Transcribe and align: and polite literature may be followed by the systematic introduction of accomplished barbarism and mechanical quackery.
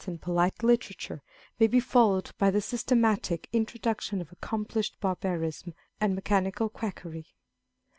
and 0.07 0.19
polite 0.19 0.63
literature 0.63 1.21
may 1.59 1.67
be 1.67 1.79
followed 1.79 2.31
by 2.39 2.49
the 2.49 2.59
systematic 2.59 3.47
introduction 3.53 4.19
of 4.19 4.31
accomplished 4.31 4.99
barbarism 4.99 5.75
and 5.99 6.15
mechanical 6.15 6.69
quackery. 6.69 7.27